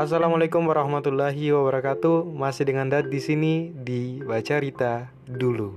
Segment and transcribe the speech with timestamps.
[0.00, 2.24] Assalamualaikum warahmatullahi wabarakatuh.
[2.32, 5.76] Masih dengan Dad di sini di Baca Rita dulu.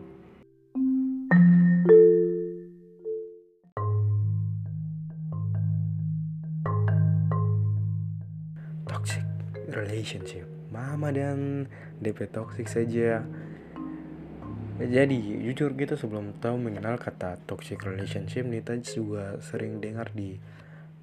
[8.88, 9.28] Toxic
[9.76, 10.48] relationship.
[10.72, 11.68] Mama dan
[12.00, 13.28] DP toxic saja.
[14.80, 20.40] Jadi jujur gitu sebelum tahu mengenal kata toxic relationship nih tadi juga sering dengar di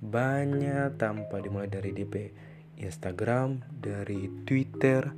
[0.01, 2.49] banyak tanpa dimulai dari DP
[2.81, 5.13] Instagram, dari Twitter,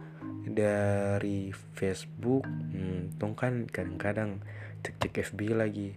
[0.47, 2.45] dari Facebook.
[2.47, 4.43] Hmm, tong kan kadang-kadang
[4.83, 5.95] cek-cek FB lagi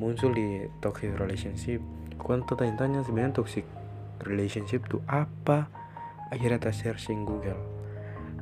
[0.00, 1.84] muncul di toxic relationship.
[2.16, 3.68] Kau tanya-tanya sebenarnya toxic
[4.24, 5.68] relationship itu apa?
[6.32, 7.60] Akhirnya tak searching Google.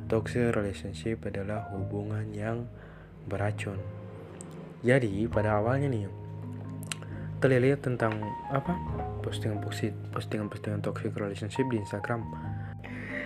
[0.07, 2.67] Toxic relationship adalah hubungan yang
[3.27, 3.79] beracun.
[4.81, 6.09] Jadi pada awalnya nih
[7.41, 8.21] terlihat tentang
[8.53, 8.77] apa
[9.25, 9.57] postingan
[10.13, 12.21] postingan postingan toxic relationship di Instagram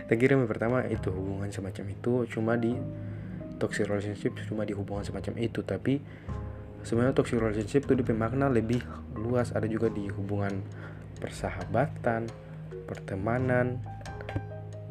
[0.06, 2.78] tak kira yang pertama itu hubungan semacam itu cuma di
[3.58, 5.66] toxic relationship cuma di hubungan semacam itu.
[5.66, 5.98] Tapi
[6.86, 8.84] sebenarnya toxic relationship itu makna lebih
[9.18, 9.56] luas.
[9.56, 10.62] Ada juga di hubungan
[11.18, 12.30] persahabatan
[12.86, 13.82] pertemanan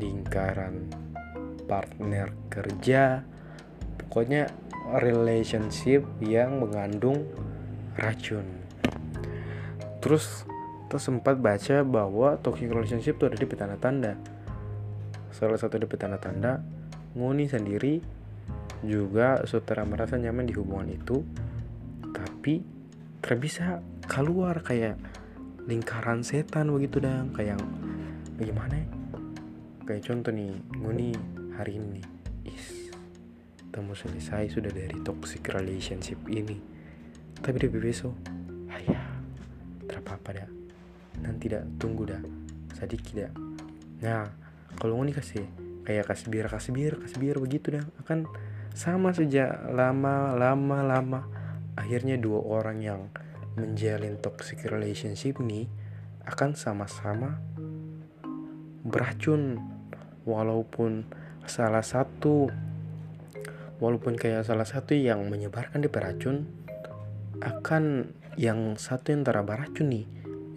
[0.02, 0.90] lingkaran
[1.70, 3.22] partner kerja.
[4.02, 4.50] Pokoknya
[4.98, 7.24] relationship yang mengandung
[7.94, 8.44] racun.
[10.02, 10.44] Terus
[10.90, 14.12] terus sempat baca bahwa toxic relationship itu ada di tanda-tanda
[15.34, 16.62] salah satu dari tanda-tanda
[17.14, 17.98] Nguni sendiri
[18.86, 21.26] juga saudara merasa nyaman di hubungan itu
[22.14, 22.62] tapi
[23.18, 23.66] tidak bisa
[24.06, 24.94] keluar kayak
[25.66, 27.58] lingkaran setan begitu dong kayak
[28.38, 28.86] bagaimana ya?
[29.82, 31.10] kayak contoh nih Nguni
[31.58, 32.02] hari ini
[32.46, 32.94] is
[33.74, 36.62] temu selesai sudah dari toxic relationship ini.
[37.42, 38.14] Tapi dia besok
[38.70, 39.14] ayah
[40.04, 40.50] apa-apa dah
[41.24, 42.20] nanti dah tunggu dah
[42.76, 43.32] sedikit dah
[44.04, 44.43] nah
[44.78, 45.44] kalau mau nih kasih
[45.84, 47.84] kayak kasih biar kasih biar kasih biar begitu dah.
[48.00, 48.26] Akan
[48.74, 51.20] sama saja lama lama lama.
[51.74, 53.00] Akhirnya dua orang yang
[53.54, 55.70] menjalin toxic relationship nih
[56.26, 57.38] akan sama-sama
[58.82, 59.60] beracun.
[60.24, 61.04] Walaupun
[61.44, 62.48] salah satu
[63.76, 66.48] walaupun kayak salah satu yang menyebarkan di beracun
[67.44, 70.06] akan yang satu yang antara beracun nih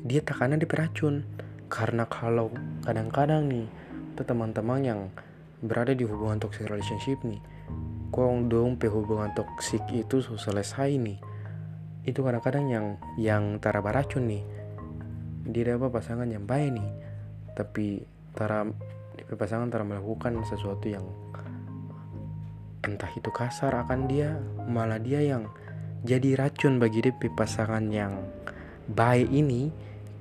[0.07, 1.27] dia tekanan di beracun.
[1.67, 2.47] Karena kalau
[2.87, 3.67] kadang-kadang nih
[4.23, 5.01] teman-teman yang
[5.61, 7.41] berada di hubungan toxic relationship nih.
[8.13, 11.17] Kong dong hubungan toxic itu selesai nih.
[12.05, 12.85] Itu kadang-kadang yang
[13.17, 14.43] yang tara beracun nih.
[15.49, 16.89] Dia dapat pasangan yang baik nih.
[17.57, 18.05] Tapi
[18.37, 18.63] tara
[19.35, 21.03] pasangan tara melakukan sesuatu yang
[22.85, 24.39] entah itu kasar akan dia
[24.69, 25.51] malah dia yang
[26.07, 28.13] jadi racun bagi dia pasangan yang
[28.87, 29.73] baik ini.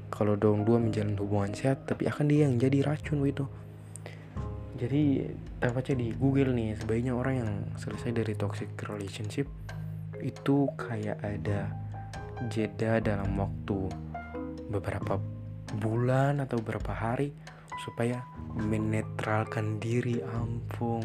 [0.06, 3.46] Kalau dong dua menjalin hubungan sehat tapi akan dia yang jadi racun gitu
[4.76, 9.48] jadi baca di Google nih sebaiknya orang yang selesai dari toxic relationship
[10.20, 11.72] itu kayak ada
[12.52, 13.88] jeda dalam waktu
[14.68, 15.16] beberapa
[15.80, 17.32] bulan atau beberapa hari
[17.82, 18.24] supaya
[18.56, 20.20] menetralkan diri.
[20.20, 21.04] Ampun.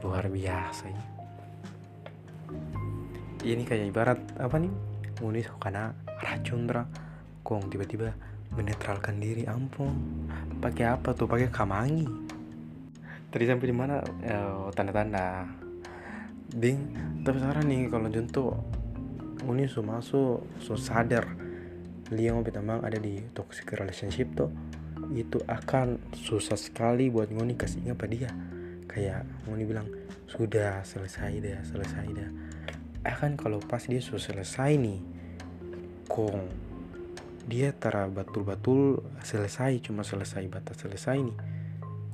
[0.00, 1.04] Luar biasa ya
[3.44, 4.72] ini kayak ibarat apa nih?
[5.24, 6.68] Munis karena racun
[7.40, 8.12] kong tiba-tiba
[8.52, 9.48] menetralkan diri.
[9.48, 10.28] Ampun
[10.60, 11.26] pakai apa tuh?
[11.26, 12.06] Pakai kamangi.
[13.32, 13.98] Tadi sampai di mana?
[14.20, 15.48] Eh, tanda-tanda.
[16.50, 18.58] Ding tapi sekarang nih kalau contoh
[19.46, 21.24] Uni su masuk su sadar
[22.10, 24.50] liang mang ada di toxic relationship tuh
[25.14, 28.30] itu akan susah sekali buat Ngoni kasih ingat pada dia.
[28.90, 29.86] Kayak Ngoni bilang
[30.30, 32.30] sudah selesai deh selesai deh
[33.02, 35.00] akan kalau pas dia sudah selesai nih
[36.06, 36.69] kong
[37.48, 41.38] dia tara batul-batul selesai cuma selesai batas selesai nih.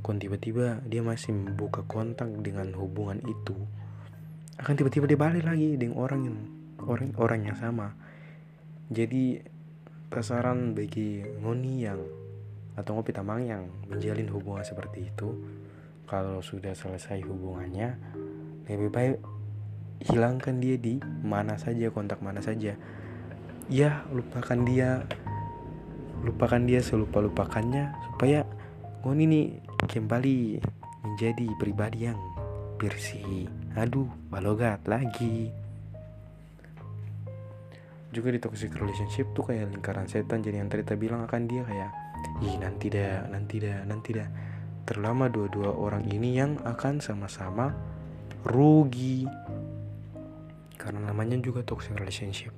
[0.05, 3.59] Kon tiba-tiba dia masih membuka kontak dengan hubungan itu
[4.57, 6.39] akan tiba-tiba dia balik lagi dengan orang yang
[6.89, 7.93] orang orang yang sama.
[8.89, 9.43] Jadi
[10.17, 12.01] saran bagi ngoni yang
[12.73, 15.29] atau ngopi tamang yang menjalin hubungan seperti itu
[16.09, 18.01] kalau sudah selesai hubungannya
[18.65, 19.19] lebih baik
[20.09, 22.81] hilangkan dia di mana saja kontak mana saja
[23.71, 25.07] ya lupakan dia.
[26.25, 28.43] Lupakan dia selupa lupakannya supaya
[29.07, 29.43] Ngoni ini
[29.87, 30.59] kembali
[31.07, 32.19] menjadi pribadi yang
[32.75, 33.47] bersih.
[33.79, 35.55] Aduh balogat lagi.
[38.11, 41.95] Juga di toxic relationship tuh kayak lingkaran setan jadi yang tadi bilang akan dia kayak
[42.43, 44.27] ih nanti dah nanti dah nanti dah.
[44.83, 47.71] Terlama dua-dua orang ini yang akan sama-sama
[48.43, 49.23] rugi.
[50.75, 52.51] Karena namanya juga toxic relationship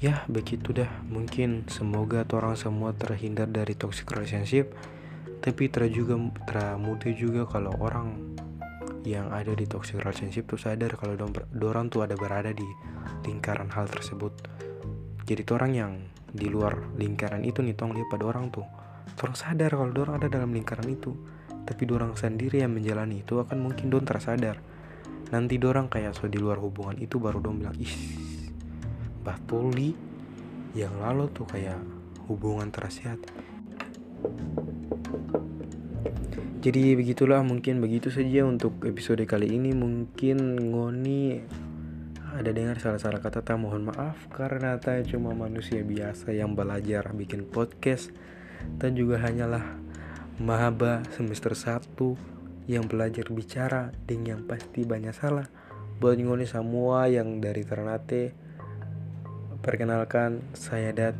[0.00, 0.88] ya begitu dah.
[1.08, 4.72] Mungkin semoga orang semua terhindar dari toxic relationship
[5.40, 6.18] tapi ter juga
[6.80, 8.34] mudah juga kalau orang
[9.06, 11.14] yang ada di toxic relationship tuh sadar kalau
[11.54, 12.66] dorang tuh ada berada di
[13.22, 14.34] lingkaran hal tersebut.
[15.22, 15.92] Jadi tuh orang yang
[16.26, 18.66] di luar lingkaran itu nih tong lihat pada orang tuh.
[19.22, 21.14] Orang sadar kalau dorang ada dalam lingkaran itu
[21.66, 24.58] tapi dorang sendiri yang menjalani itu akan mungkin don tersadar.
[25.30, 28.25] Nanti dorang kayak so di luar hubungan itu baru dong bilang ih
[29.26, 29.90] Batuli
[30.78, 31.82] yang lalu tuh kayak
[32.30, 33.18] hubungan terasihat.
[36.62, 39.74] Jadi begitulah mungkin begitu saja untuk episode kali ini.
[39.74, 41.42] Mungkin Ngoni
[42.38, 47.46] ada dengar salah-salah kata tak mohon maaf karena tak cuma manusia biasa yang belajar bikin
[47.50, 48.14] podcast.
[48.78, 49.62] Dan juga hanyalah
[50.42, 51.98] mahaba semester 1
[52.66, 55.46] yang belajar bicara dengan yang pasti banyak salah.
[56.02, 58.45] Buat Ngoni semua yang dari Ternate
[59.66, 61.18] Perkenalkan, saya Dat.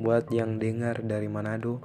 [0.00, 1.76] Buat yang dengar dari Manado,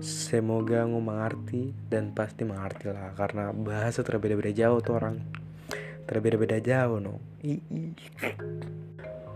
[0.00, 5.20] semoga ngu mengerti dan pasti mengerti lah karena bahasa terbeda-beda jauh tuh orang.
[6.08, 7.20] Terbeda-beda jauh no.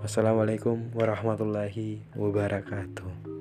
[0.00, 3.39] Wassalamualaikum warahmatullahi wabarakatuh.